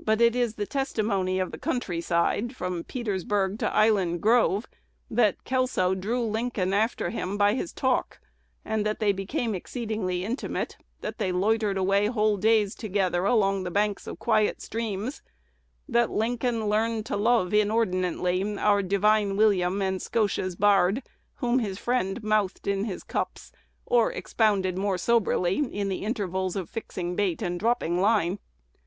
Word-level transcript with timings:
But 0.00 0.22
it 0.22 0.34
is 0.34 0.54
the 0.54 0.66
testimony 0.66 1.38
of 1.38 1.50
the 1.50 1.58
country 1.58 2.00
side, 2.00 2.56
from 2.56 2.84
Petersburg 2.84 3.58
to 3.58 3.70
Island 3.74 4.22
Grove, 4.22 4.66
that 5.10 5.44
Kelso 5.44 5.94
"drew 5.94 6.22
Lincoln 6.22 6.72
after 6.72 7.10
him 7.10 7.36
by 7.36 7.52
his 7.52 7.74
talk;" 7.74 8.18
that 8.64 8.98
they 8.98 9.12
became 9.12 9.54
exceedingly 9.54 10.24
intimate; 10.24 10.78
that 11.02 11.18
they 11.18 11.32
loitered 11.32 11.76
away 11.76 12.06
whole 12.06 12.38
days 12.38 12.74
together, 12.74 13.26
along 13.26 13.64
the 13.64 13.70
banks 13.70 14.06
of 14.06 14.14
the 14.16 14.24
quiet 14.24 14.62
streams; 14.62 15.20
that 15.86 16.10
Lincoln 16.10 16.70
learned 16.70 17.04
to 17.04 17.18
love 17.18 17.52
inordinately 17.52 18.56
our 18.56 18.82
"divine 18.82 19.36
William" 19.36 19.82
and 19.82 20.00
"Scotia's 20.00 20.56
Bard," 20.56 21.02
whom 21.34 21.58
his 21.58 21.76
friend 21.78 22.22
mouthed 22.22 22.66
in 22.66 22.84
his 22.86 23.02
cups, 23.04 23.52
or 23.84 24.10
expounded 24.10 24.78
more 24.78 24.96
soberly 24.96 25.56
in 25.58 25.90
the 25.90 26.04
intervals 26.04 26.56
of 26.56 26.70
fixing 26.70 27.14
bait 27.14 27.42
and 27.42 27.60
dropping 27.60 28.00
line. 28.00 28.38